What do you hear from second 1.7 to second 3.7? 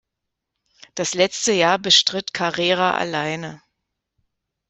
bestritt Carrera alleine.